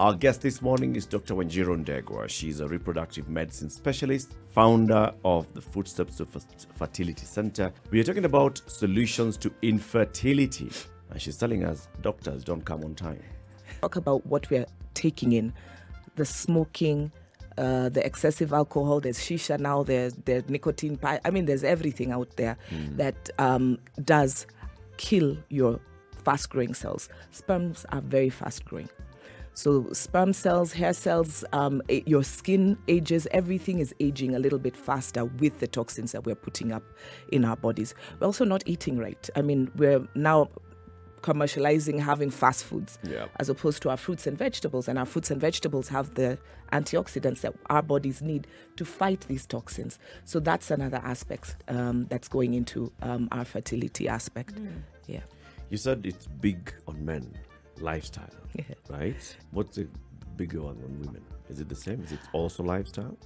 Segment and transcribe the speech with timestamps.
[0.00, 1.34] Our guest this morning is Dr.
[1.34, 2.26] Wanjiru Ndegwa.
[2.26, 7.70] She's a reproductive medicine specialist, founder of the Footsteps to Fertility Center.
[7.90, 10.70] We are talking about solutions to infertility.
[11.10, 13.22] And she's telling us doctors don't come on time.
[13.82, 15.52] talk about what we're taking in
[16.16, 17.12] the smoking
[17.58, 22.10] uh, the excessive alcohol there's shisha now there's there's nicotine pi- i mean there's everything
[22.10, 22.56] out there
[22.96, 24.46] that um, does
[24.96, 25.78] kill your
[26.24, 28.88] fast growing cells sperms are very fast growing
[29.60, 34.76] so sperm cells hair cells um, your skin ages everything is aging a little bit
[34.76, 36.82] faster with the toxins that we're putting up
[37.30, 40.48] in our bodies we're also not eating right i mean we're now
[41.22, 43.26] commercializing having fast foods Yeah.
[43.36, 44.88] as opposed to our fruits and vegetables.
[44.88, 46.38] And our fruits and vegetables have the
[46.72, 49.98] antioxidants that our bodies need to fight these toxins.
[50.24, 54.54] So that's another aspect um, that's going into um, our fertility aspect.
[55.06, 55.20] Yeah.
[55.68, 57.34] You said it's big on men,
[57.80, 58.30] lifestyle,
[58.88, 59.36] right?
[59.50, 59.88] What's the
[60.36, 61.22] bigger one on women?
[61.48, 62.02] Is it the same?
[62.02, 63.16] Is it also lifestyle?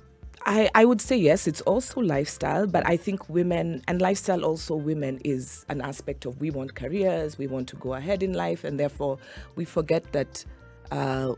[0.46, 4.74] I, I would say yes, it's also lifestyle, but I think women and lifestyle also
[4.74, 8.64] women is an aspect of we want careers, we want to go ahead in life,
[8.64, 9.18] and therefore
[9.56, 10.44] we forget that
[10.90, 11.34] uh,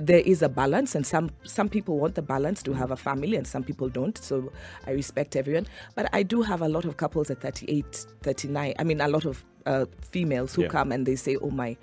[0.00, 3.36] there is a balance, and some some people want the balance to have a family,
[3.36, 4.16] and some people don't.
[4.18, 4.52] So
[4.86, 8.74] I respect everyone, but I do have a lot of couples at 38, 39.
[8.78, 10.68] I mean, a lot of uh, females who Yeah.
[10.68, 11.76] come and they say, "Oh my."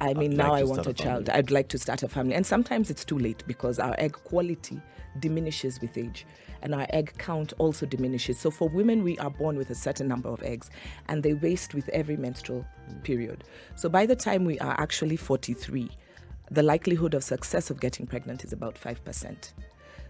[0.00, 1.28] I I mean, I'd now like I want a a child.
[1.28, 2.34] I'd like to start a family.
[2.34, 4.80] And sometimes it's too late because our egg quality
[5.20, 6.26] diminishes with age
[6.62, 8.38] and our egg count also diminishes.
[8.38, 10.70] So for women, we are born with a certain number of eggs
[11.08, 12.64] and they waste with every menstrual
[13.02, 13.44] period.
[13.76, 15.90] So by the time we are actually 43,
[16.50, 19.52] the likelihood of success of getting pregnant is about 5%.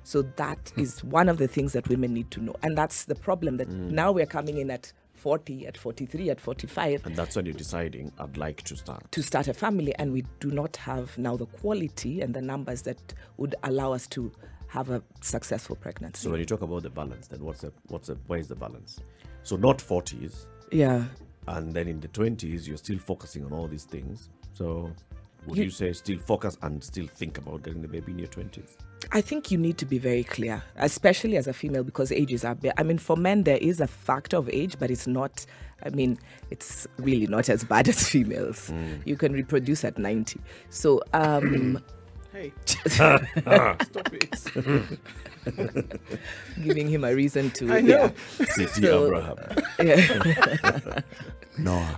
[0.04, 2.54] So that is one of the things that women need to know.
[2.62, 4.92] And that's the problem that now we're coming in at
[5.28, 9.10] 40, at 43, at 45 And that's when you're deciding, I'd like to start.
[9.12, 12.82] to start a family and we do not have now the quality and the numbers
[12.82, 12.98] that
[13.38, 14.30] would allow us to
[14.68, 16.22] have a successful pregnancy.
[16.24, 18.54] So when you talk about the balance, then what's the what's the where is the
[18.54, 19.00] balance?
[19.44, 21.04] So not 40s, yeah.
[21.48, 24.28] and then in the 20s you're still focusing on all these things.
[24.52, 24.90] So
[25.46, 28.28] would You- you, say still focus and still think about getting the baby in your
[28.28, 28.76] 20s?
[29.14, 32.56] I think you need to be very clear, especially as a female, because ages are.
[32.56, 35.46] Ba- I mean, for men there is a factor of age, but it's not.
[35.84, 36.18] I mean,
[36.50, 38.72] it's really not as bad as females.
[39.04, 40.40] You can reproduce at ninety.
[40.70, 41.82] So, um,
[42.32, 42.52] Hey,
[42.88, 43.22] stop
[44.12, 44.50] it.
[46.64, 47.72] giving him a reason to.
[47.72, 48.12] I know.
[48.38, 49.36] CT So- Abraham.
[49.78, 51.00] Yeah.
[51.56, 51.96] No.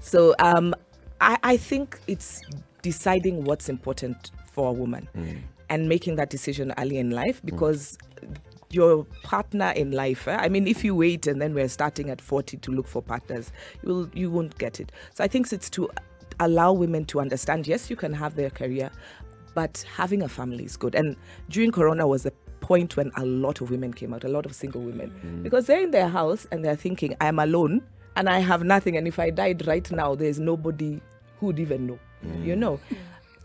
[0.00, 0.74] so um,
[1.18, 2.42] I, I think it's
[2.82, 5.08] deciding what's important for a woman
[5.74, 7.46] and making that decision early in life mm.
[7.46, 7.98] because
[8.70, 12.20] your partner in life eh, i mean if you wait and then we're starting at
[12.20, 13.50] 40 to look for partners
[13.82, 14.92] you'll you won't get it.
[15.14, 15.90] So i think it's to
[16.40, 18.90] allow women to understand yes you can have their career
[19.54, 20.96] but having a family is good.
[20.96, 21.14] And
[21.48, 24.54] during corona was the point when a lot of women came out a lot of
[24.54, 25.42] single women mm.
[25.42, 27.82] because they're in their house and they're thinking i'm alone
[28.16, 30.98] and i have nothing and if i died right now there's nobody
[31.38, 31.98] who'd even know
[32.42, 32.58] you mm.
[32.58, 32.80] know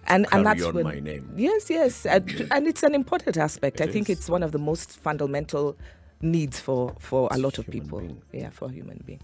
[0.10, 1.32] and Carry and that's on when my name.
[1.38, 4.60] yes yes and, and it's an important aspect It i think it's one of the
[4.60, 5.78] most fundamental
[6.22, 8.22] needs for for a lot of people being.
[8.32, 9.22] yeah for a human being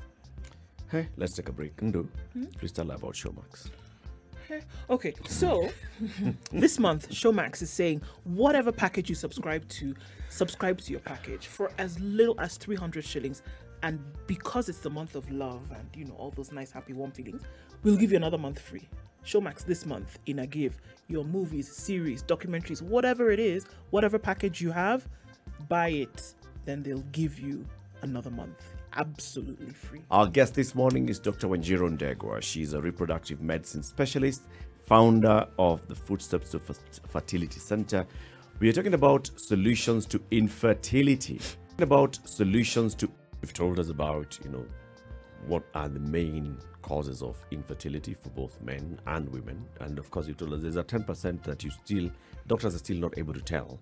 [0.91, 1.75] Hey, let's take a break.
[1.77, 2.07] Ndu,
[2.59, 3.69] please tell her about Showmax.
[4.87, 5.67] Okay, so
[6.51, 9.95] this month, Showmax is saying whatever package you subscribe to,
[10.29, 13.41] subscribe to your package for as little as 300 shillings.
[13.81, 17.11] And because it's the month of love and you know all those nice, happy, warm
[17.11, 17.41] feelings,
[17.83, 18.87] we'll give you another month free.
[19.25, 20.77] Showmax this month in a give
[21.07, 25.07] your movies, series, documentaries, whatever it is, whatever package you have,
[25.67, 26.33] buy it.
[26.65, 27.65] Then they'll give you
[28.01, 28.61] another month
[28.95, 30.01] absolutely free.
[30.09, 31.47] Our guest this morning is Dr.
[31.47, 32.41] Wanjiru Ndegwa.
[32.41, 34.43] She's a reproductive medicine specialist,
[34.87, 38.05] founder of the Footsteps to Fertility Center.
[38.59, 41.41] We are talking about solutions to infertility.
[41.79, 43.09] About solutions to
[43.41, 44.65] you've told us about, you know,
[45.45, 49.65] what are the main causes of infertility for both men and women.
[49.79, 52.11] And of course, you told us there's a 10% that you still,
[52.45, 53.79] doctors are still not able to tell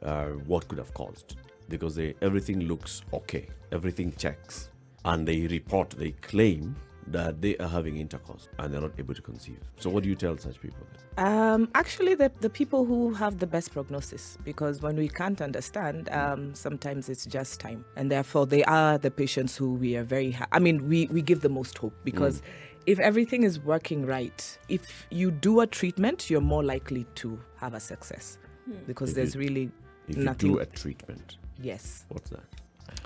[0.00, 1.36] uh, what could have caused
[1.68, 4.70] because they, everything looks okay, everything checks,
[5.04, 6.76] and they report, they claim
[7.08, 9.58] that they are having intercourse and they're not able to conceive.
[9.78, 10.86] So, what do you tell such people?
[11.18, 16.08] Um, actually, the, the people who have the best prognosis, because when we can't understand,
[16.10, 17.84] um, sometimes it's just time.
[17.96, 21.22] And therefore, they are the patients who we are very, ha- I mean, we, we
[21.22, 22.42] give the most hope because
[22.86, 27.74] if everything is working right, if you do a treatment, you're more likely to have
[27.74, 28.38] a success
[28.86, 29.70] because If there's you- really
[30.08, 30.50] If nothing.
[30.50, 32.06] you do a treatment, yes.
[32.08, 32.44] what's that?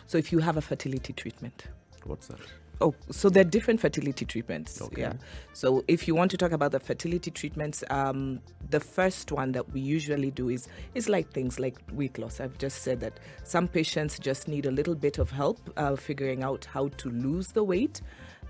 [0.07, 1.65] So if you have a fertility treatment,
[2.05, 2.39] What's that?
[2.81, 4.81] Oh, so there are different fertility treatments.
[4.81, 5.03] Okay.
[5.03, 5.15] Yeah.
[5.53, 8.41] So if you want to talk about the fertility treatments, um,
[8.71, 12.41] the first one that we usually do is is like things like weight loss.
[12.41, 16.43] I've just said that some patients just need a little bit of help uh, figuring
[16.43, 18.01] out how to lose the weight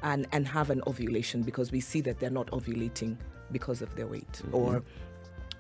[0.03, 3.17] and and have an ovulation because we see that they're not ovulating
[3.51, 4.83] because of their weight or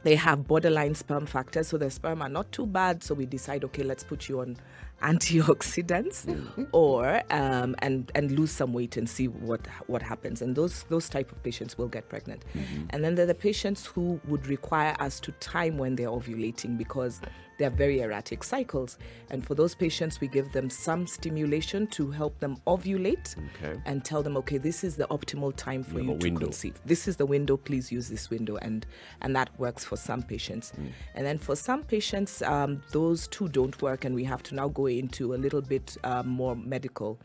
[0.04, 3.02] they have borderline sperm factors, so their sperm are not too bad.
[3.02, 4.56] So we decide, okay, let's put you on
[5.02, 6.26] antioxidants,
[6.72, 10.42] or um, and and lose some weight and see what what happens.
[10.42, 12.44] And those those type of patients will get pregnant.
[12.90, 16.76] And then there are the patients who would require us to time when they're ovulating
[16.78, 17.20] because
[17.58, 18.98] they have very erratic cycles.
[19.30, 23.80] And for those patients, we give them some stimulation to help them ovulate Okay.
[23.84, 26.46] and tell them, okay, this is the optimal time for You you to window.
[26.46, 26.80] conceive.
[26.86, 27.56] This is the window.
[27.56, 28.86] Please use this window, and
[29.22, 30.72] and that works for some patients.
[31.16, 34.68] And then for some patients, um, those two don't work, and we have to now
[34.68, 37.18] go into a little bit uh, more medical.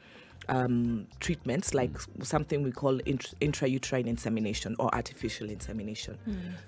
[0.49, 6.17] Um, treatments like something we call int- intrauterine insemination or artificial insemination.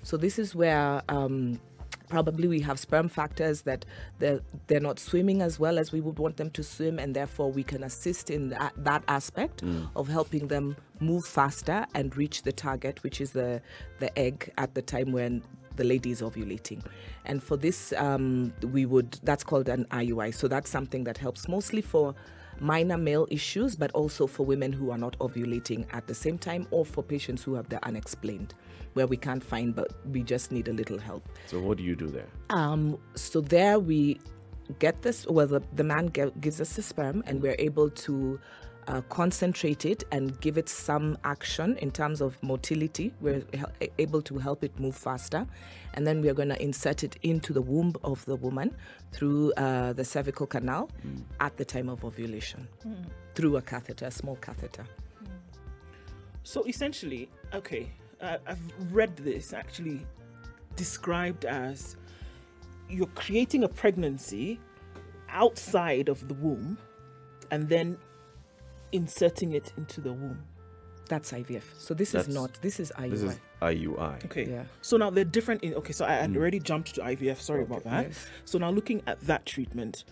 [0.02, 1.60] So this is where um,
[2.08, 3.86] probably we have sperm factors that
[4.20, 7.52] they're, they're not swimming as well as we would want them to swim and therefore
[7.52, 9.64] we can assist in that, that aspect
[9.96, 13.62] of helping them move faster and reach the target which is the
[14.00, 15.44] the egg at the time when
[15.76, 16.84] the lady is ovulating
[17.26, 21.48] and for this um, we would that's called an iui so that's something that helps
[21.48, 22.16] mostly for
[22.60, 26.68] minor male issues but also for women who are not ovulating at the same time
[26.72, 28.54] or for patients who have the unexplained
[28.94, 31.28] where we can't find but we just need a little help.
[31.48, 32.28] So, what do you do there?
[32.50, 34.20] um, so there we
[34.80, 38.40] get this, well, the, the man gives us the sperm and we're able to
[38.88, 43.14] uh, concentrate it and give it some action in terms of motility.
[43.22, 43.44] We're
[43.98, 45.46] able to help it move faster.
[45.94, 48.76] And then we're going to insert it into the womb of the woman
[49.12, 50.90] through uh, the cervical canal
[51.40, 52.68] at the time of ovulation
[53.34, 54.86] through a catheter, a small catheter.
[56.44, 57.92] So essentially, okay,
[58.22, 58.62] uh, I've
[58.92, 60.06] read this actually
[60.76, 61.96] described as
[62.90, 64.60] you're creating a pregnancy
[65.30, 66.78] outside of the womb
[67.52, 67.98] and then
[68.92, 70.44] inserting it into the womb.
[71.08, 71.64] That's IVF.
[71.78, 73.10] So this That's- is not, this is IUI.
[73.12, 74.26] This is IUI.
[74.26, 74.46] Okay.
[74.50, 74.64] Yeah.
[74.82, 76.38] So now they're different in okay, so I had mm.
[76.38, 78.08] already jumped to IVF, sorry about that.
[78.08, 78.26] yes.
[78.46, 80.06] So now looking at that treatment,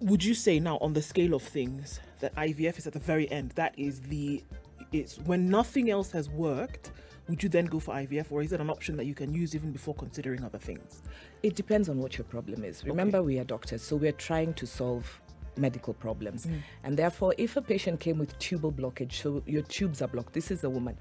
[0.00, 3.30] would you say now on the scale of things that IVF is at the very
[3.30, 3.52] end?
[3.52, 4.44] That is the
[4.92, 6.92] it's when nothing else has worked,
[7.28, 9.54] would you then go for IVF or is it an option that you can use
[9.54, 11.02] even before considering other things?
[11.42, 12.84] It depends on what your problem is.
[12.84, 15.20] Remember, we are doctors, so we're trying to solve
[15.56, 16.46] medical problems.
[16.46, 16.62] Mm.
[16.84, 20.50] And therefore, if a patient came with tubal blockage, so your tubes are blocked, this
[20.50, 20.96] is a woman.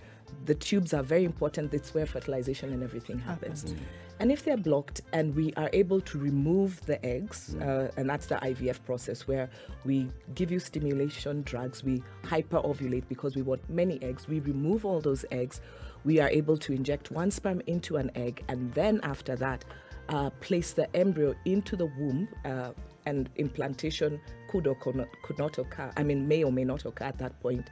[0.46, 1.72] The tubes are very important.
[1.72, 3.66] That's where fertilization and everything happens.
[3.66, 3.78] Mm.
[4.20, 7.62] And if they're blocked and we are able to remove the eggs, mm.
[7.62, 9.50] uh, and that's the IVF process where
[9.86, 15.02] we give you stimulation drugs, we hyperovulate because we want many eggs, we remove all
[15.02, 15.62] those eggs,
[16.04, 19.64] we are able to inject one sperm into an egg, and then after that,
[20.10, 22.72] uh, place the embryo into the womb, uh,
[23.06, 24.20] and implantation
[24.50, 25.92] could or could not, could not occur.
[25.98, 27.70] I mean, may or may not occur at that point.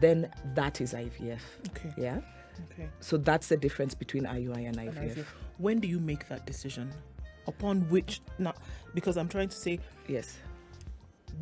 [0.00, 1.40] Then that is IVF.
[1.68, 1.92] Okay.
[1.96, 2.20] Yeah.
[2.72, 2.88] Okay.
[3.00, 5.16] So that's the difference between IUI and IVF.
[5.16, 5.24] IVF.
[5.58, 6.92] When do you make that decision?
[7.46, 8.54] Upon which now
[8.94, 9.78] because I'm trying to say
[10.08, 10.36] Yes.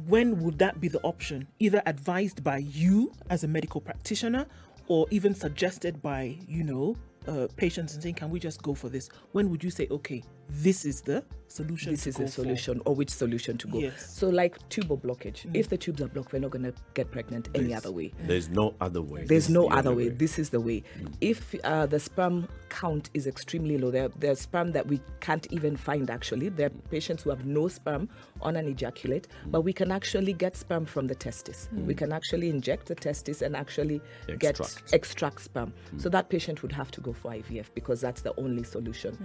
[0.06, 1.48] when would that be the option?
[1.58, 4.46] Either advised by you as a medical practitioner
[4.86, 8.88] or even suggested by, you know, uh, patients and saying, can we just go for
[8.88, 9.08] this?
[9.32, 11.92] When would you say, okay, this is the solution?
[11.92, 12.34] This to is go the for?
[12.34, 13.78] solution, or which solution to go.
[13.78, 13.92] Yes.
[13.94, 14.10] Mm.
[14.10, 15.48] So, like tubal blockage.
[15.54, 18.12] If the tubes are blocked, we're not going to get pregnant any other way.
[18.26, 19.24] There's no other way.
[19.24, 20.14] There's is no the other only way.
[20.14, 20.82] This is the way.
[21.20, 25.76] If uh, the sperm count is extremely low, there, there's sperm that we can't even
[25.76, 26.48] find actually.
[26.48, 28.08] There are patients who have no sperm
[28.42, 31.68] on an ejaculate, but we can actually get sperm from the testis.
[31.72, 34.00] We can actually inject the testis and actually
[34.38, 34.92] get Extract.
[34.92, 35.72] extract sperm.
[35.98, 39.16] So that patient would have to go for IVF because that's the only solution.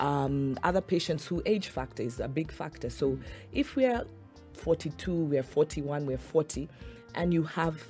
[0.00, 2.90] Um, other patients who age factor is a big factor.
[2.90, 3.18] So
[3.52, 4.04] if we are
[4.54, 6.68] 42, we're 41, we're 40,
[7.14, 7.80] and you have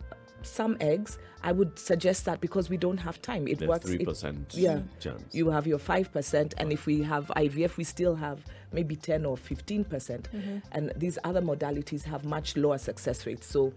[0.43, 3.49] some eggs, I would suggest that because we don't have time.
[3.49, 3.91] It There's works.
[3.91, 4.81] 3% yeah.
[5.01, 5.35] chance.
[5.35, 9.37] You have your 5%, and if we have IVF, we still have maybe 10 or
[9.37, 9.89] 15%.
[9.89, 10.59] percent mm-hmm.
[10.73, 13.47] And these other modalities have much lower success rates.
[13.47, 13.73] So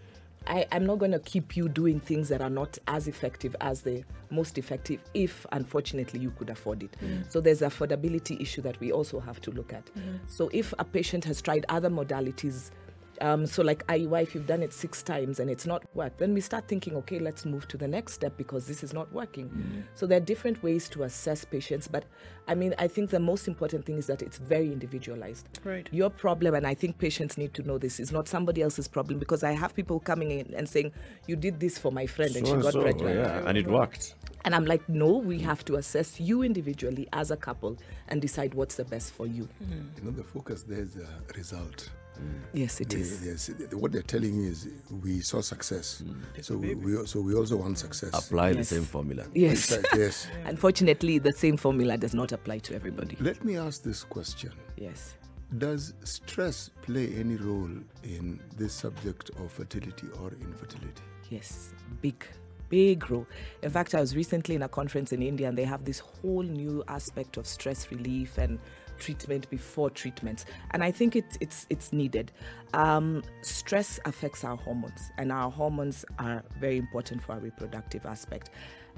[0.50, 3.82] I, I'm not going to keep you doing things that are not as effective as
[3.82, 6.96] the most effective if, unfortunately, you could afford it.
[7.04, 7.32] Mm.
[7.32, 9.86] So there's affordability issue that we also have to look at.
[9.96, 10.20] Mm.
[10.26, 12.72] So if a patient has tried other modalities,
[13.22, 16.34] um, so like IUI, if you've done it six times and it's not worked, then
[16.34, 19.84] we start thinking, okay, let's move to the next step because this is not working.
[19.96, 22.06] So there are different ways to assess patients, but
[22.48, 25.60] I mean, I think the most important thing is that it's very individualized.
[25.64, 25.88] Right.
[25.92, 29.20] Your problem, and I think patients need to know this, is not somebody else's problem
[29.20, 30.92] because I have people coming in and saying,
[31.28, 33.58] "You did this for my friend and So she and got so, pregnant." yeah, and
[33.58, 34.16] it worked.
[34.46, 38.54] And I'm like, no, we have to assess you individually as a couple and decide
[38.54, 39.48] what's the best for you.
[39.60, 41.90] You know, the focus there is the result.
[42.18, 42.42] Mm.
[42.54, 43.26] Yes, it They- is.
[43.26, 44.68] yes, th- what they're telling you is
[45.04, 46.44] we saw success, mm.
[46.44, 48.10] so we, we so we also want success.
[48.14, 49.24] Apply the same formula.
[49.34, 49.72] Yes.
[49.72, 50.28] Right, yes.
[50.46, 53.16] Unfortunately, the same formula does not apply to everybody.
[53.20, 55.16] Let me ask this question: Yes.
[55.58, 57.72] Does stress play any role
[58.04, 61.02] in this subject of fertility or infertility?
[61.32, 62.24] Yes, big,
[62.70, 63.26] big role.
[63.64, 66.44] In fact, I was recently in a conference in India and they have this whole
[66.44, 68.60] new aspect of stress relief and
[69.00, 70.46] treatment before treatments.
[70.72, 72.32] And I think it's it's it's needed.
[72.74, 78.52] Um, stress affects our hormones, and our hormones are very important for our reproductive aspect.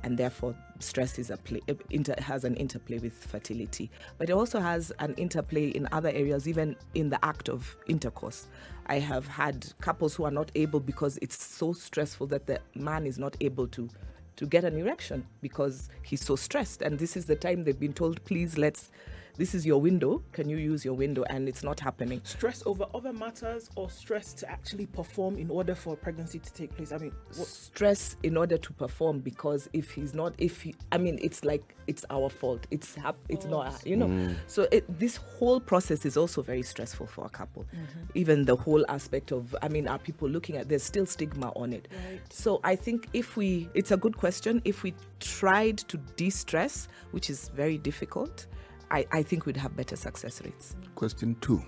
[0.03, 4.59] And therefore, stress is a play, inter, has an interplay with fertility, but it also
[4.59, 8.47] has an interplay in other areas, even in the act of intercourse.
[8.87, 13.05] I have had couples who are not able because it's so stressful that the man
[13.05, 13.89] is not able to
[14.37, 17.93] to get an erection because he's so stressed and this is the time they've been
[17.93, 18.89] told please let's
[19.37, 20.21] this is your window.
[20.31, 21.23] Can you use your window?
[21.29, 22.21] And it's not happening.
[22.23, 26.75] Stress over other matters or stress to actually perform in order for pregnancy to take
[26.75, 26.91] place?
[26.91, 30.97] I mean, what, stress in order to perform because if he's not if he i
[30.97, 32.67] mean it's like it's our fault.
[32.69, 34.07] It's hap- it's not oh, you know?
[34.07, 34.35] Mm.
[34.47, 37.63] so it, this whole process is also very stressful for a couple.
[37.63, 38.11] Mm-hmm.
[38.13, 41.73] Even the whole aspect of i mean are people looking at there's still stigma on
[41.73, 41.87] it.
[42.29, 44.61] So i think if we it's a good question.
[44.65, 48.47] If we tried to de-stress which is very difficult
[48.91, 51.63] i, I think we'd have better success rates Question two.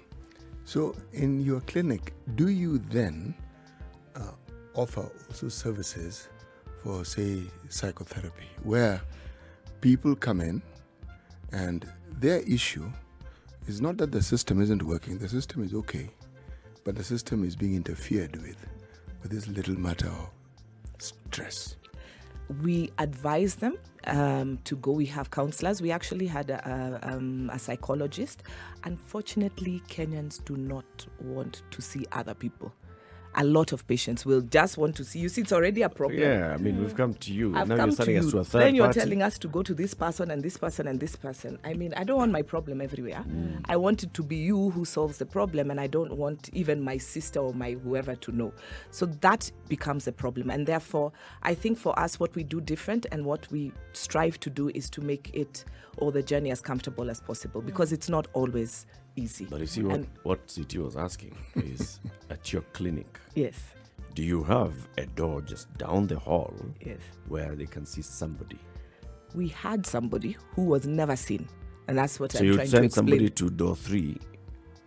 [0.65, 3.36] So, in your clinic, do you then
[4.15, 4.32] uh,
[4.75, 6.30] offer also services
[6.84, 9.01] for, say, psychotherapy, where
[9.82, 10.62] people come in
[11.51, 11.86] and
[12.20, 12.89] their issue
[13.68, 16.10] is not that the system isn't working, the system is okay,
[16.84, 18.65] but the system is being interfered with,
[19.22, 20.30] with this little matter of
[21.00, 21.75] stress?
[22.62, 24.91] We advise them um, to go.
[24.91, 25.81] We have counselors.
[25.81, 28.43] We actually had a, a, um, a psychologist.
[28.83, 32.74] Unfortunately, Kenyans do not want to see other people.
[33.36, 35.30] A lot of patients will just want to see you.
[35.30, 36.20] See, it's already a problem.
[36.20, 37.56] Yeah, I mean, we've come to you.
[37.56, 38.32] I've now come you're us you.
[38.32, 39.00] to a third then you're party.
[39.00, 41.58] telling us to go to this person and this person and this person.
[41.63, 43.24] I mean, I don't want my problem everywhere.
[43.28, 43.62] Mm.
[43.66, 46.82] I want it to be you who solves the problem, and I don't want even
[46.82, 48.54] my sister or my whoever to know.
[48.92, 51.12] So that becomes a problem, and therefore,
[51.42, 54.90] I think for us, what we do different and what we strive to do is
[54.92, 55.66] to make it
[55.98, 57.66] or the journey as comfortable as possible mm.
[57.66, 58.86] because it's not always
[59.16, 59.46] easy.
[59.50, 63.56] But you see, what, And- what CT was asking is at your clinic, yes,
[64.16, 66.54] do you have a door just down the hall
[66.86, 67.00] yes.
[67.28, 68.60] where they can see somebody?
[69.34, 71.48] We had somebody who was never seen.
[71.88, 74.18] And that's what So I'm you'd trying to send somebody to door three.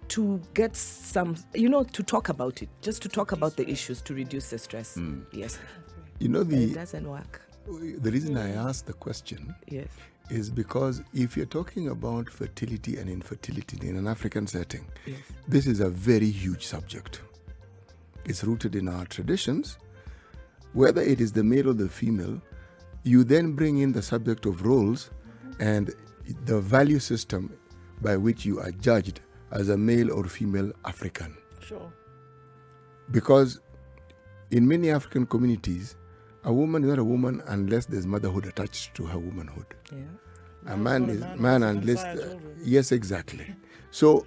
[0.09, 4.01] to get some, you know, to talk about it, just to talk about the issues
[4.03, 4.97] to reduce the stress.
[4.97, 5.27] Mm.
[5.33, 5.59] Yes,
[6.21, 6.57] You know, the.
[6.57, 7.43] it the, doesn't work.
[7.67, 9.89] the reason I asked the question Yes,
[10.31, 15.19] is because if you're talking about fertility and infertility in an African setting, yes,
[15.49, 17.21] this is a very huge subject.
[18.25, 19.79] It's rooted in our traditions.
[20.73, 22.41] Whether it is the male or the female,
[23.05, 25.11] you then bring in the subject of roles
[25.61, 25.95] and
[26.45, 27.57] the value system
[28.03, 29.21] by which you are judged
[29.53, 31.37] as a male or female African.
[31.61, 31.93] sure.
[33.13, 33.61] Because
[34.51, 35.97] in many African communities,
[36.47, 39.67] a woman is not a woman unless there's motherhood attached to her womanhood.
[39.93, 40.73] Yeah.
[40.73, 43.55] a man is man man unless he unless can sire uh, yes exactly.
[43.91, 44.27] So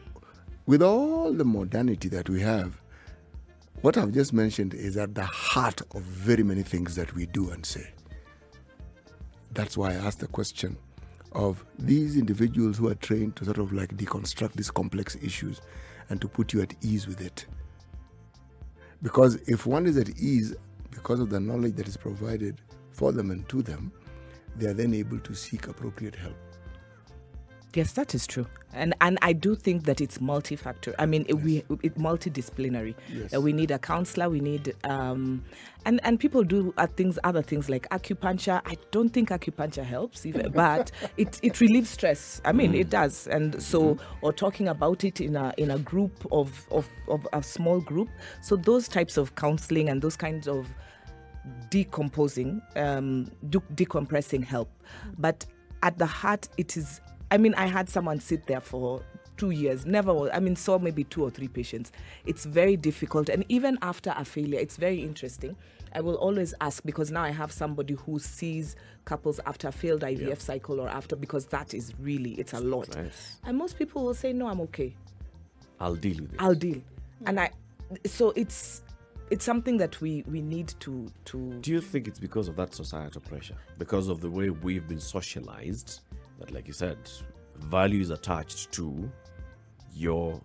[0.66, 2.82] with all the modernity that we have
[3.82, 7.50] what i've just mentioned is at the heart of very many things that we do
[7.50, 7.90] and say.
[9.54, 10.78] That's why i asked the question
[11.32, 15.62] of these individuals who are trained to sort of like deconstruct these complex issues
[16.10, 17.46] and to put you at ease with it.
[19.02, 20.56] Because if one is at ease
[21.00, 22.60] because of the knowledge that is provided
[22.91, 23.89] for them and to them,
[24.58, 26.36] they are then able to seek appropriate help.
[27.74, 30.96] Yes, that is true, and and I do think that it's multifactor.
[30.98, 32.96] I mean, it, we it multidisciplinary.
[33.13, 33.32] Yes.
[33.36, 34.27] Uh, we need a counselor.
[34.27, 35.46] We need um,
[35.86, 38.60] and and people do uh, things, other things like acupuncture.
[38.65, 42.41] I don't think acupuncture helps, but it it relieves stress.
[42.44, 46.25] I mean, it does, and so or talking about it in a in a group
[46.32, 48.10] of of of a small group.
[48.41, 50.68] So those types of counseling and those kinds of
[51.70, 54.70] decomposing, um, de- decompressing help.
[55.18, 55.46] But
[55.84, 57.01] at the heart, it is.
[57.32, 59.01] I mean, I had someone sit there for
[59.38, 60.13] two years, never.
[60.13, 61.91] wa- I mean, saw maybe two or three patients.
[62.25, 65.56] It's very difficult, and even after a failure, it's very interesting.
[65.94, 68.75] I will always ask because now I have somebody who sees
[69.06, 72.96] couples after failed IVF cycle or after because that is really it's a lot.
[72.96, 73.38] Nice.
[73.44, 74.96] And most people will say, "No, I'm okay."
[75.79, 76.41] I'll deal with it.
[76.41, 76.82] I'll deal.
[77.25, 77.50] And I,
[78.06, 78.84] so it's
[79.30, 82.74] it's something that we we need to to Do you think it's because of that
[82.74, 83.56] societal pressure?
[83.78, 86.02] Because of the way we've been socialized,
[86.40, 86.98] that, like you said,
[87.56, 89.10] value is attached to
[89.94, 90.42] your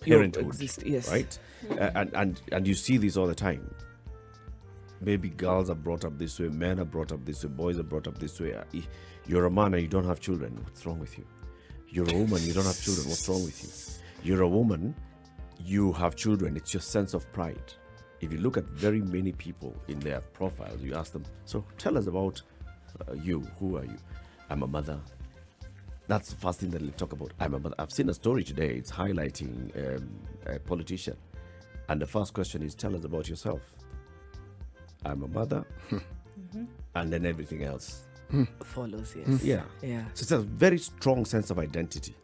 [0.00, 1.10] parenthood, exist- yes.
[1.10, 1.38] right?
[1.78, 3.74] And and and you see this all the time.
[5.00, 7.82] Maybe girls are brought up this way, men are brought up this way, boys are
[7.82, 8.54] brought up this way.
[8.54, 8.64] Uh,
[9.26, 10.58] You're a man and you don't have children.
[10.64, 11.26] What's wrong with you?
[11.88, 13.08] You're a woman, you don't have children.
[13.08, 13.68] What's wrong with you?
[14.26, 14.94] You're a woman,
[15.58, 16.56] you have children.
[16.56, 17.72] It's your sense of pride.
[18.20, 21.98] If you look at very many people in their profiles, you ask them, So tell
[21.98, 22.40] us about
[23.08, 23.40] uh, you.
[23.58, 23.96] Who are you?
[24.50, 24.98] I'm a mother.
[26.06, 27.32] That's the first thing that they talk about.
[27.40, 27.74] I'm a mother.
[27.78, 28.74] I've seen a story today.
[28.74, 30.08] It's highlighting um,
[30.46, 31.16] a politician.
[31.88, 33.62] And the first question is, Tell us about yourself.
[35.04, 35.64] I'm a mother.
[36.96, 38.02] And then everything else.
[38.62, 39.16] follows.
[39.16, 39.42] Yes.
[39.42, 39.62] Yeah.
[39.82, 40.04] Yeah.
[40.14, 42.14] So it's a very strong sense of identity.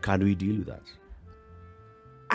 [0.00, 0.82] Can we deal with that?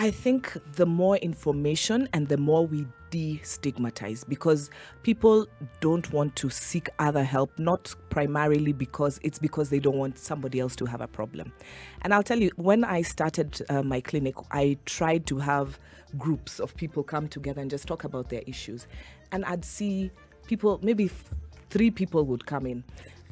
[0.00, 4.70] I think the more information and the more we destigmatize because
[5.02, 5.46] people
[5.82, 10.58] don't want to seek other help, not primarily because it's because they don't want somebody
[10.58, 11.52] else to have a problem.
[12.00, 15.78] And I'll tell you, when I started uh, my clinic, I tried to have
[16.16, 18.86] groups of people come together and just talk about their issues.
[19.32, 20.10] And I'd see
[20.46, 21.34] people, maybe f-
[21.68, 22.84] three people would come in.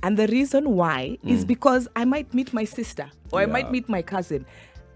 [0.03, 3.89] And the reason why is because I might meet my sister or I might meet
[3.89, 4.45] my cousin.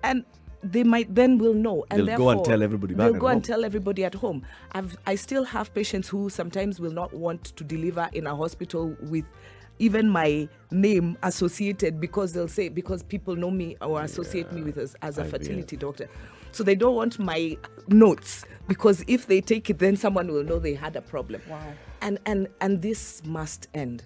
[0.05, 0.27] And
[0.63, 3.27] they might then will know and They'll go and tell everybody back they'll at go
[3.29, 3.43] and home.
[3.43, 7.65] tell everybody at home I've, i still have patients who sometimes will not want to
[7.65, 9.25] deliver in a hospital with
[9.79, 14.79] even my name associated because they'll say because people know me or associate me with
[14.79, 15.31] as, as a IVF.
[15.31, 16.09] fertility doctor
[16.53, 17.57] so they don't want my
[17.89, 21.61] notes because if they take it then someone will know they had a problem Wow.
[22.03, 24.05] and and and this must end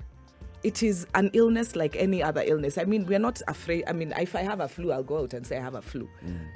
[0.66, 2.76] it is an illness like any other illness.
[2.76, 3.84] I mean, we're not afraid.
[3.86, 5.80] I mean, if I have a flu, I'll go out and say I have a
[5.82, 6.08] flu.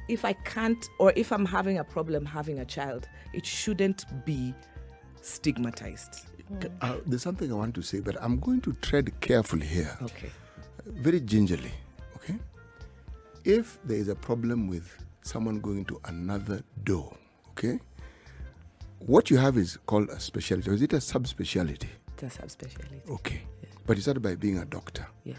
[0.09, 4.53] If I can't, or if I'm having a problem having a child, it shouldn't be
[5.23, 6.27] stigmatized.
[6.81, 10.31] Uh, there's something I want to say, but I'm going to tread carefully here, Okay.
[10.87, 11.71] very gingerly.
[12.17, 12.35] Okay.
[13.45, 14.87] If there is a problem with
[15.23, 17.17] someone going to another door,
[17.51, 17.79] okay,
[18.99, 21.87] what you have is called a specialty, or is it a subspecialty?
[22.17, 23.01] That's a specialty.
[23.09, 23.43] Okay.
[23.91, 25.05] But you started by being a doctor.
[25.25, 25.37] Yes.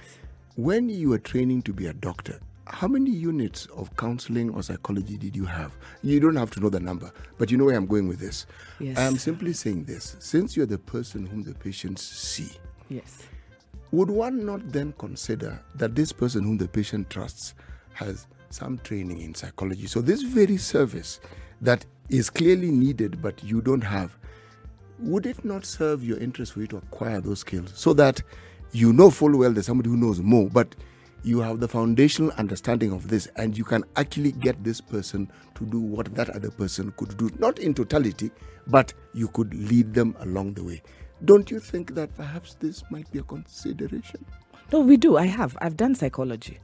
[0.58, 2.38] When you were training to be a doctor,
[2.68, 5.72] how many units of counseling or psychology did you have?
[6.04, 8.46] You don't have to know the number, but you know where I'm going with this.
[8.78, 8.98] Yes.
[8.98, 10.18] I am simply saying this.
[10.20, 12.52] Since you're the person whom the patients see,
[12.90, 13.24] Yes.
[13.94, 17.54] would one not then consider that this person whom the patient trusts
[17.94, 19.88] has some training in psychology?
[19.88, 21.22] So, this very service
[21.62, 24.18] that is clearly needed but you don't have,
[25.02, 28.22] would it not serve your interest for you to acquire those skills so that
[28.72, 30.76] you know full well there's somebody who knows more, but
[31.24, 35.66] you have the foundational understanding of this and you can actually get this person to
[35.66, 38.32] do what that other person could do, not in totality,
[38.68, 40.82] but you could lead them along the way.
[41.26, 44.26] Don't you think that perhaps this might be a consideration?
[44.74, 45.18] No, we do.
[45.18, 45.56] I have.
[45.62, 46.60] I've done psychology.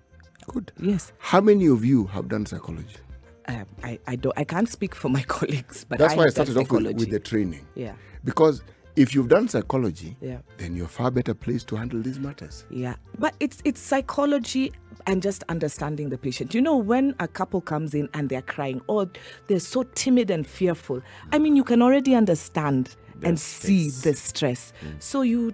[0.47, 0.71] Good.
[0.80, 1.12] Yes.
[1.19, 2.95] How many of you have done psychology?
[3.47, 4.34] Um, I, I don't.
[4.38, 7.12] I can't speak for my colleagues, but That's I why I started off with, with
[7.12, 7.67] the training.
[7.76, 7.93] yeah.
[8.23, 8.63] Because
[8.95, 10.39] if you've done psychology, Yeah.
[10.58, 12.65] then you're far better placed to handle these matters.
[12.69, 14.71] Yeah, but it's it's psychology
[15.06, 16.53] and just understanding the patient.
[16.53, 19.10] You know, when a couple comes in and they're crying, or
[19.47, 21.01] they're so timid and fearful.
[21.32, 24.73] I mean, you can already understand and see the stress.
[24.84, 25.01] Mm.
[25.01, 25.53] So you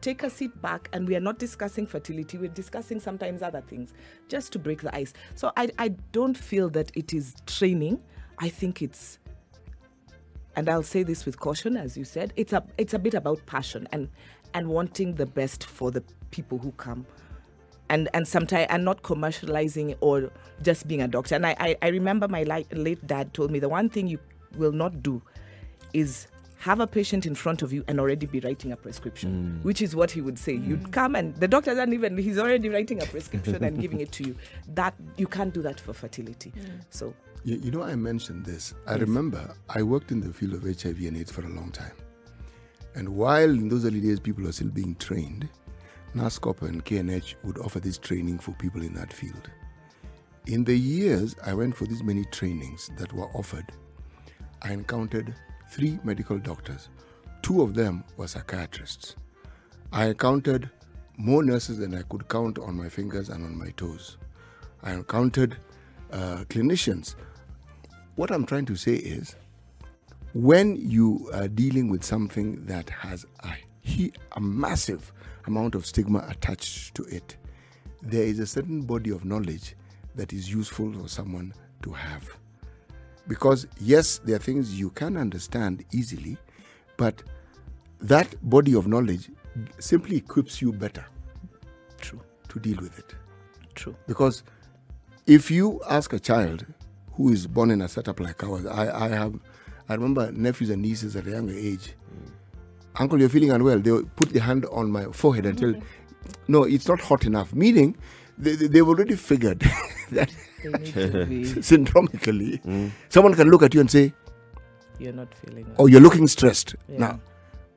[0.00, 2.36] take a seat back, and we are not discussing fertility.
[2.36, 3.94] We're discussing sometimes other things,
[4.28, 5.12] just to break the ice.
[5.36, 8.00] So I I don't feel that it is training.
[8.38, 9.18] I think it's
[10.56, 13.44] and I'll say this with caution, as you said, it's a it's a bit about
[13.46, 14.08] passion and
[14.54, 17.06] and wanting the best for the people who come,
[17.88, 20.30] and and sometimes and not commercializing or
[20.62, 21.34] just being a doctor.
[21.34, 24.18] And I I, I remember my li- late dad told me the one thing you
[24.56, 25.22] will not do
[25.92, 26.26] is
[26.62, 29.64] have a patient in front of you and already be writing a prescription, Mm.
[29.64, 30.54] which is what he would say.
[30.54, 34.12] You'd come and the doctor doesn't even, he's already writing a prescription and giving it
[34.12, 34.36] to you.
[34.74, 36.52] That you can't do that for fertility.
[36.90, 38.74] So, You, you know, I mentioned this.
[38.86, 41.96] I remember I worked in the field of HIV and AIDS for a long time.
[42.94, 45.48] And while in those early days people were still being trained,
[46.14, 49.50] NASCOP and KNH would offer this training for people in that field.
[50.46, 53.66] In the years I went for these many trainings that were offered,
[54.62, 55.34] I encountered
[55.72, 56.90] three medical doctors.
[57.40, 59.16] Two of them were psychiatrists.
[59.90, 60.68] I encountered
[61.16, 64.18] more nurses than I could count on my fingers and on my toes.
[64.82, 65.56] I encountered
[66.12, 67.14] uh, clinicians.
[68.16, 69.34] What I'm trying to say is,
[70.34, 75.10] when you are dealing with something that has a, a massive
[75.46, 77.36] amount of stigma attached to it,
[78.02, 79.74] there is a certain body of knowledge
[80.16, 82.41] that is useful for someone to have.
[83.28, 86.36] Because, yes, there are things you can understand easily,
[86.96, 87.22] but
[88.00, 89.30] that body of knowledge
[89.78, 91.04] simply equips you better
[92.00, 93.14] true, to deal with it.
[93.74, 93.94] true.
[94.08, 94.42] Because
[95.26, 96.66] if you ask a child
[97.12, 99.34] who is born in a setup like ours, I, I have,
[99.88, 101.94] I remember nephews and nieces at a younger age.
[102.96, 103.78] Uncle, you're feeling unwell.
[103.78, 105.74] They'll put the hand on my forehead and tell,
[106.48, 107.54] no, it's not hot enough.
[107.54, 107.96] Meaning,
[108.36, 109.60] they, they- they've already figured
[110.10, 110.30] that
[110.62, 112.90] They need to be, syndromically, mm.
[113.08, 114.12] someone can look at you and say,
[114.98, 115.76] you're not feeling oh, well.
[115.80, 116.76] oh, you're looking stressed.
[116.88, 116.98] Yeah.
[116.98, 117.20] Now,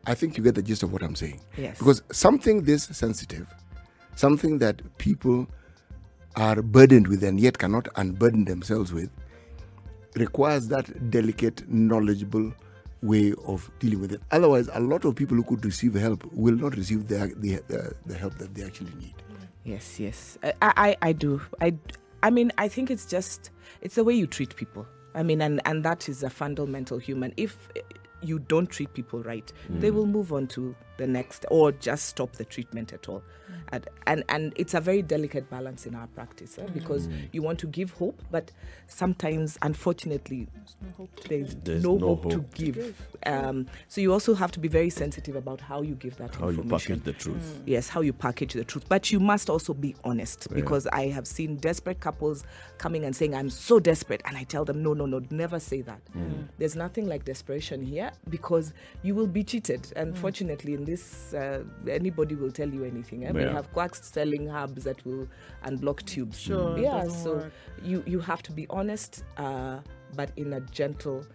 [0.06, 1.42] I think you get the gist of what I'm saying.
[1.58, 1.78] Yes.
[1.80, 3.48] Because something this sensitive,
[4.16, 5.48] something that people
[6.36, 9.10] are burdened with and yet cannot unburden themselves with,
[10.16, 12.54] requires that delicate, knowledgeable
[13.02, 14.22] way of dealing with it.
[14.32, 17.94] Otherwise, a lot of people who could receive help will not receive the, the, the,
[18.06, 19.14] the help that they actually need.
[19.64, 20.38] Yes, yes.
[20.44, 21.42] I, I, I do.
[21.60, 21.74] I,
[22.26, 24.88] I mean, I think it's just it's the way you treat people.
[25.14, 27.32] I mean, and and that is a fundamental human.
[27.38, 27.70] If
[28.24, 29.94] you don't treat people right, they mm.
[29.94, 33.22] will move on to the next or just stop the treatment at all.
[33.70, 37.58] And and, and it's a very delicate balance in our practice eh, because you want
[37.60, 38.52] to give hope, but
[38.88, 40.48] sometimes, unfortunately,
[41.28, 43.08] there's, There's no, no hope, to hope to give.
[43.26, 46.50] Um, so you also have to be very sensitive about how you give that How
[46.50, 47.00] you information.
[47.00, 47.60] package the truth.
[47.66, 48.86] yes how you package the truth.
[48.88, 52.44] But you must also be honest because i have seen desperate couples
[52.78, 55.82] coming and saying i'm so desperate and i tell them no no no never say
[55.82, 56.02] that.
[56.60, 62.36] There's nothing like desperation here because you will be cheated unfortunately in this uh, anybody
[62.36, 63.32] will tell you anything eh?
[63.32, 63.54] we Yeah.
[63.54, 65.28] have quacks selling hubs that will
[65.66, 67.52] unblock tubes Sure, yeah so work.
[67.84, 69.80] you you have to be honest uh,
[70.16, 71.26] but in a gentle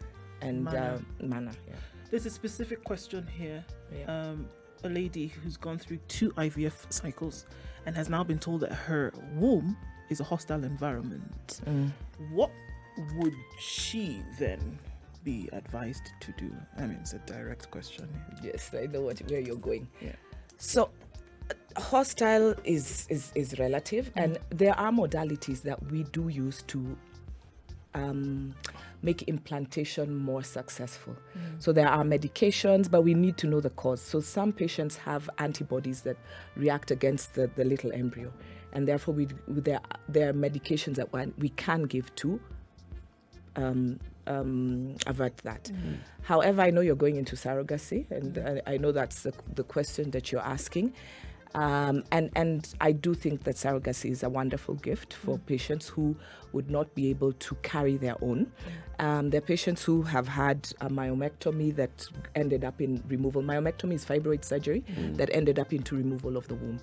[0.42, 0.98] and Manner.
[1.22, 1.74] uh, manner yeah.
[2.10, 3.64] There's a specific question here.
[3.96, 4.06] Yeah.
[4.12, 4.48] Um,
[4.82, 7.46] a lady who's gone through two IVF cycles
[7.86, 9.76] and has now been told that her womb
[10.08, 11.60] is a hostile environment.
[11.66, 11.92] Mm.
[12.32, 12.50] What
[13.16, 14.76] would she then
[15.24, 16.50] be advised to do?
[16.76, 18.08] I mean, it's a direct question.
[18.42, 19.88] Yes, I know what where you're going.
[20.00, 20.12] Yeah.
[20.58, 20.90] So
[21.76, 26.96] hostile is is is relative and there are modalities that we do use to
[27.94, 28.54] um,
[29.02, 31.16] make implantation more successful.
[31.58, 34.00] So there are medications, but we need to know the cause.
[34.00, 36.16] So some patients have antibodies that
[36.56, 38.32] react against the, the little embryo,
[38.72, 42.40] and therefore we there there are medications that one, we can give to
[43.56, 45.70] um, um, avert that.
[46.22, 50.10] However, I know you're going into surrogacy, and I, I know that's the, the question
[50.12, 50.92] that you're asking.
[51.54, 55.46] Um, and and I do think that surrogacy is a wonderful gift for mm.
[55.46, 56.16] patients who
[56.52, 58.46] would not be able to carry their own.
[58.98, 59.04] Mm.
[59.04, 63.42] Um, there are patients who have had a myomectomy that ended up in removal.
[63.42, 65.16] Myomectomy is fibroid surgery mm.
[65.16, 66.80] that ended up into removal of the womb.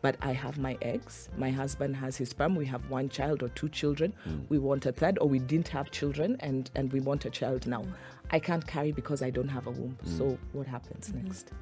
[0.00, 1.28] But I have my eggs.
[1.36, 2.56] My husband has his sperm.
[2.56, 4.12] We have one child or two children.
[4.48, 7.66] We want a third, or we didn't have children, and and we want a child
[7.66, 7.84] now.
[8.30, 9.98] I can't carry because I don't have a womb.
[10.04, 11.52] So what happens next?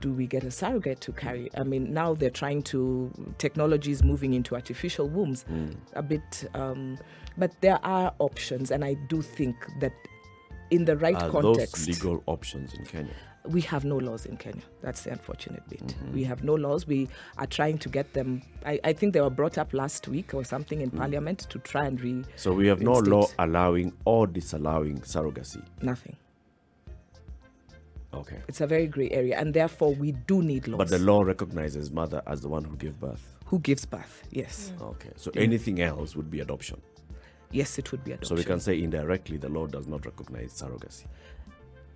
[0.00, 1.50] Do we get a surrogate to carry?
[1.56, 5.44] I mean, now they're trying to, technology is moving into artificial wombs
[5.94, 6.98] a bit, um,
[7.36, 9.92] but there are options, and I do think that
[10.70, 13.12] in the right Are context, those legal options in Kenya?
[13.48, 14.62] we have no laws in Kenya.
[14.82, 15.80] That's the unfortunate bit.
[15.86, 16.12] Mm-hmm.
[16.12, 16.86] We have no laws.
[16.86, 17.08] We
[17.38, 18.42] are trying to get them.
[18.66, 20.82] I, I think they were brought up last week or something Mm.
[20.82, 25.62] in parliament to try and re So we have no law allowing or disallowing surrogacy.
[25.82, 26.16] nothing.
[28.12, 28.38] Okay.
[28.48, 30.78] It's a very grey area, and therefore we do need laws.
[30.78, 33.36] But the law recognizes mother as the one who gave birth.
[33.46, 34.22] Who gives birth?
[34.30, 34.90] Yes, mm.
[34.90, 35.10] Okay.
[35.16, 36.80] So anything else would be adoption.
[37.52, 38.28] yes, it would be adoption.
[38.28, 41.04] So we can say indirectly the law does not recognize surrogacy.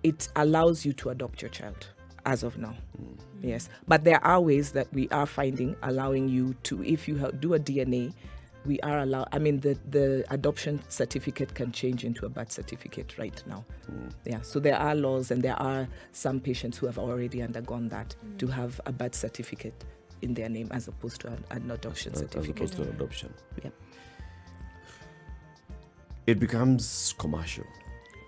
[0.03, 1.87] it allows you to adopt your child
[2.25, 2.75] as of now.
[3.01, 3.17] Mm.
[3.41, 7.53] Yes, but there are ways that we are finding allowing you to, if you do
[7.53, 8.13] a DNA
[8.65, 9.27] we are allowed.
[9.31, 13.65] I mean, the the adoption certificate can change into a birth certificate right now.
[13.87, 14.09] Hmm.
[14.25, 18.13] Yeah, so there are laws, and there are some patients who have already undergone that
[18.13, 18.37] hmm.
[18.37, 19.85] to have a birth certificate
[20.21, 22.57] in their name as opposed to an, an adoption as, as certificate.
[22.57, 23.33] opposed to an adoption.
[23.63, 23.69] Yeah.
[26.27, 27.65] It becomes commercial.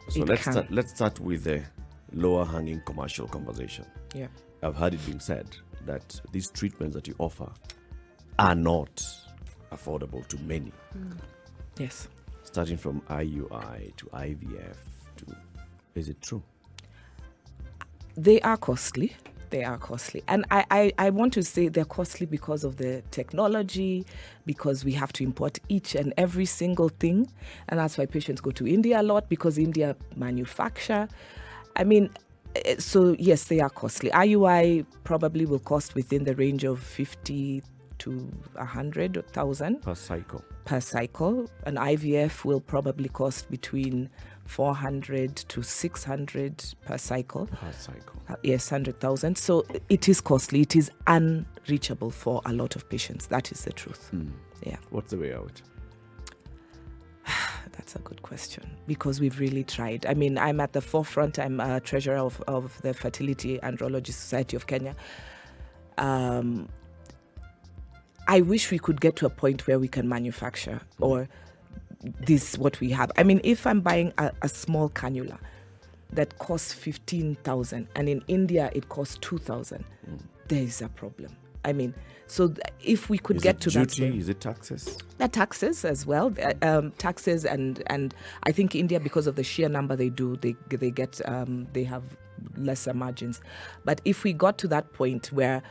[0.09, 0.53] So It let's can.
[0.53, 1.63] start, let's start with the
[2.13, 3.85] lower hanging commercial conversation.
[4.13, 4.27] Yeah.
[4.61, 5.47] I've heard it being said
[5.85, 7.49] that these treatments that you offer
[8.37, 9.03] are not
[9.71, 10.71] affordable to many,
[11.77, 12.07] Yes.
[12.43, 14.77] starting from IUI to IVF
[15.17, 15.25] to.
[15.95, 16.41] Is it true?
[18.15, 19.15] they are costly.
[19.51, 20.23] They are costly.
[20.27, 24.05] And I, I, I want to say they're costly because of the technology,
[24.45, 27.31] because we have to import each and every single thing.
[27.69, 31.07] And that's why patients go to India a lot because India manufacture.
[31.75, 32.09] I mean,
[32.55, 34.09] eh, so yes, they are costly.
[34.09, 37.61] IUI probably will cost within the range of 50
[37.99, 38.11] to
[38.53, 40.43] 100,000 Per cycle.
[40.65, 41.49] per cycle.
[41.65, 44.09] An IVF will probably cost between
[44.45, 47.47] 400 to 600 per cycle.
[47.47, 48.21] Per cycle.
[48.29, 49.37] Uh, yes, 100,000.
[49.37, 50.61] So it is costly.
[50.61, 53.27] It is unreachable for a lot of patients.
[53.27, 54.11] That is the truth.
[54.65, 55.61] Yeah, What's the way out?
[57.71, 60.05] that's a good question because we've really tried.
[60.05, 61.37] I mean, I'm at the forefront.
[61.39, 64.95] I'm a treasurer of, of the Fertility Andrology Society of Kenya.
[65.97, 66.69] Um,
[68.27, 71.27] I wish we could get to a point where we can manufacture or
[72.25, 73.11] this what we have.
[73.17, 75.37] I mean, if I'm buying a, a small cannula
[76.11, 79.83] that costs 15,000 and in India it costs 2,000,
[80.47, 81.35] there is a problem.
[81.65, 81.93] I mean,
[82.27, 84.17] so th- if we could Is get to that duty?
[84.17, 84.97] Is it taxes?
[85.17, 88.13] the taxes as well um, taxes and and
[88.43, 91.83] i think india because of the sheer number they do they they get um, they
[91.83, 92.03] have
[92.55, 93.41] lesser margins
[93.83, 95.63] but if we got to that point where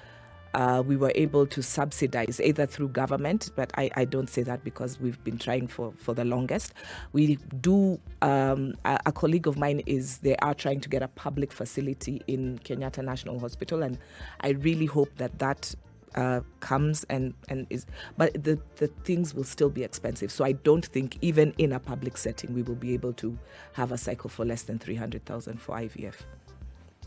[0.57, 4.65] uh, we were able to subsidize either through government, but I, I don't say that
[4.65, 6.73] because we've been trying for, for the longest.
[7.13, 11.09] We do, um, a, a colleague of mine is, they are trying to get a
[11.09, 13.99] public facility in Kenyatta National Hospital, and
[14.41, 15.75] I really hope that that
[16.15, 17.85] uh, comes and, and is,
[18.17, 20.33] but the, the things will still be expensive.
[20.33, 23.39] So I don't think even in a public setting we will be able to
[23.75, 26.15] have a cycle for less than 300,000 for IVF.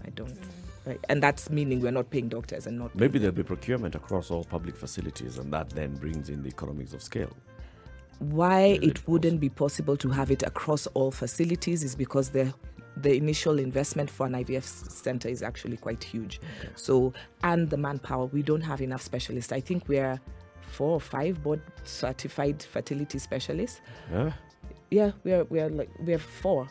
[0.06, 0.38] I don't.
[0.86, 1.00] Right.
[1.10, 4.44] And that's meaning we're not paying doctors and not Maybe there'll be procurement across all
[4.46, 7.36] public facilities, and that then brings in the economies of scale.
[8.20, 12.54] why it wouldn't be possible to have it across all facilities is because the
[12.98, 16.42] the initial investment for an IVF center is actually quite huge.
[16.76, 19.54] So and the manpower, we don't have enough specialists.
[19.54, 20.20] I think we're
[20.62, 23.80] four or five board certified fertility specialists.
[24.12, 24.34] Yeah?
[24.92, 26.68] Yeah, we're we're like we're four.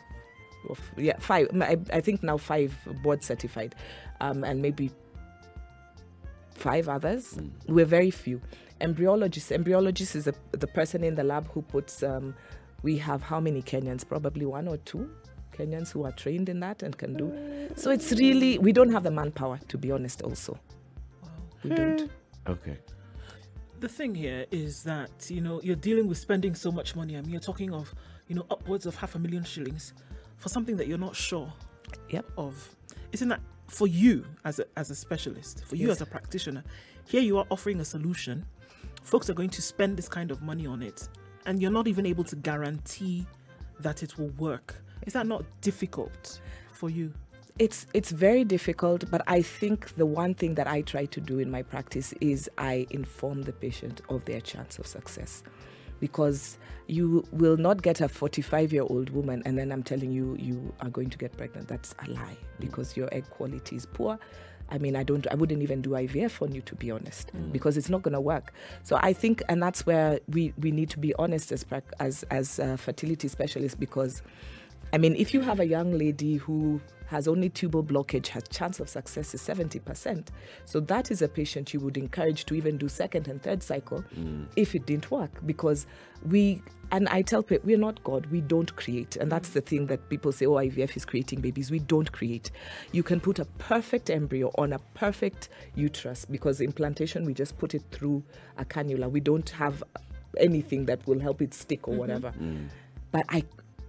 [0.67, 1.49] Or f- Yeah, five.
[1.61, 3.75] I, I think now five board certified,
[4.21, 4.91] um, and maybe
[6.55, 7.39] five others.
[7.67, 8.41] We're very few.
[8.81, 9.57] Embryologists.
[9.57, 12.03] Embryologist is a, the person in the lab who puts.
[12.03, 12.35] Um,
[12.83, 14.07] we have how many Kenyans?
[14.07, 15.11] Probably one or two
[15.53, 17.69] Kenyans who are trained in that and can do.
[17.77, 20.23] So it's really we don't have the manpower to be honest.
[20.23, 20.59] Also,
[21.65, 22.11] we don't.
[22.49, 22.79] Okay.
[23.81, 27.17] the thing here is that you know you're dealing with spending so much money.
[27.17, 27.93] I mean, you're talking of
[28.29, 29.93] you know upwards of half a million shillings
[30.39, 31.53] for something that you're not sure
[32.11, 32.27] Yep.
[32.37, 32.77] of.
[33.13, 35.97] Isn't that for you as a as a specialist, for you Yes.
[35.97, 36.65] as a practitioner?
[37.07, 38.45] Here you are offering a solution.
[39.03, 41.09] Folks are going to spend this kind of money on it,
[41.47, 43.27] and you're not even able to guarantee
[43.81, 44.75] that it will work.
[45.07, 46.41] Is that not difficult
[46.73, 47.13] for you?
[47.61, 51.41] it's it's very difficult but i think the one thing that i try to do
[51.41, 55.43] in my practice is i inform the patient of their chance of success
[56.01, 60.37] because you will not get a 45 year old woman and then i'm telling you
[60.39, 61.69] you are going to get pregnant.
[61.69, 64.19] That's a lie because your egg quality is poor.
[64.71, 67.79] I mean, I don't, I wouldn't even do IVF on you, to be honest, because
[67.79, 68.53] it's not going to work.
[68.83, 71.65] So I think, and that's where we, we need to be honest as
[71.99, 74.23] as as uh, fertility specialists, because
[74.93, 78.81] I mean, if you have a young lady who has only tubal blockage, her chance
[78.81, 80.29] of success is 70%.
[80.67, 84.05] So that is a patient you would encourage to even do second and third cycle
[84.15, 84.47] mm.
[84.57, 85.31] if it didn't work.
[85.47, 85.87] Because
[86.27, 89.17] we, and I tell people, we're not God, we don't create.
[89.17, 91.71] And that's the thing that people say, oh, IVF is creating babies.
[91.71, 92.51] We don't create.
[92.93, 97.75] You can put a perfect embryo on a perfect uterus because implantation, we just put
[97.75, 98.23] it through
[98.59, 99.11] a cannula.
[99.11, 99.83] We don't have
[100.37, 102.01] anything that will help it stick or mm-hmm.
[102.01, 102.33] whatever.
[102.39, 102.69] Mm.
[103.11, 103.45] But I,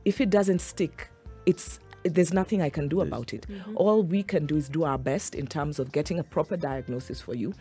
[0.09, 1.11] if it doesn't stick,
[1.45, 3.45] it's there's nothing I can do about it.
[3.47, 3.77] Mm-hmm.
[3.77, 7.21] All we can do is do our best in terms of getting a proper diagnosis
[7.21, 7.53] for you,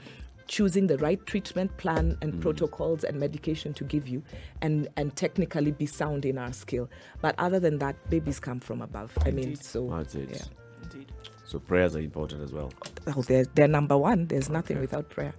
[0.46, 2.40] choosing the right treatment plan and mm.
[2.40, 4.22] protocols and medication to give you,
[4.62, 6.88] and and technically be sound in our skill.
[7.20, 9.12] But other than that, babies come from above.
[9.26, 10.30] I mean, so That's it.
[10.30, 10.84] yeah.
[10.84, 11.12] Indeed.
[11.44, 12.72] So prayers are important as well.
[13.08, 14.26] Oh, they're, they're number one.
[14.26, 15.34] There's nothing without prayer.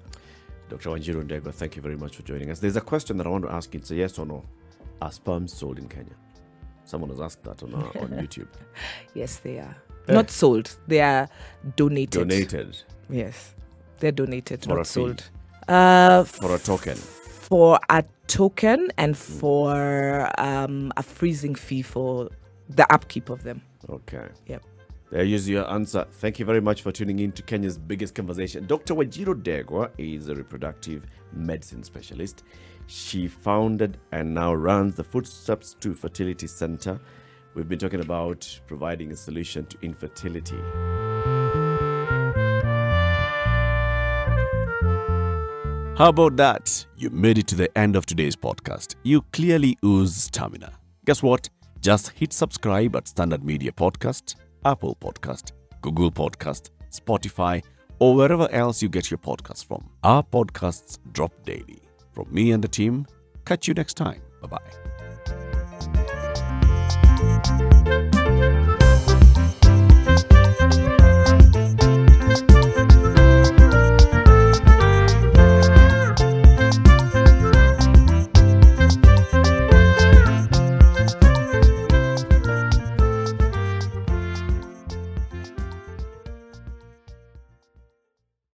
[0.69, 0.89] Dr.
[0.89, 2.60] Wanjiru Ndegwa, thank you very much for joining us.
[2.60, 3.80] There's a question that I want to ask you.
[3.80, 4.43] It's a yes or no.
[5.02, 6.13] Are sperms sold in Kenya?
[6.89, 8.47] Someone has asked that on, uh, on YouTube.
[9.13, 9.75] Yes, they are.
[10.08, 10.13] Eh.
[10.13, 10.75] Not sold.
[10.88, 11.30] They are
[11.75, 12.28] donated.
[12.28, 12.78] Donated
[13.12, 13.54] Yes.
[13.99, 15.23] They're donated, not a sold.
[15.67, 16.95] Uh, for a token.
[16.95, 22.30] for a token and for um, a freezing fee for
[22.69, 23.62] the upkeep of them.
[23.88, 24.28] Okay.
[24.47, 24.63] Yep.
[25.12, 26.06] There is your answer.
[26.12, 28.67] Thank you very much for tuning in to Kenya's biggest conversation.
[28.67, 28.93] Dr.
[28.93, 32.43] Wanjiru Ndegwa is a reproductive medicine specialist.
[32.86, 37.00] She founded and now runs the Footsteps to Fertility Center.
[37.56, 40.60] We've been talking about providing a solution to infertility.
[45.98, 46.86] How about that?
[46.98, 48.95] You made it to the end of today's podcast.
[49.02, 50.72] You clearly ooze stamina.
[51.06, 51.50] Guess what?
[51.82, 57.63] Just hit subscribe at Standard Media Podcast, Apple Podcast, Google Podcast, Spotify,
[58.00, 59.89] or wherever else you get your podcasts from.
[60.04, 61.82] Our podcasts drop daily.
[62.13, 63.06] From me and the team,
[63.45, 64.22] catch you next time.
[64.41, 64.98] Bye bye.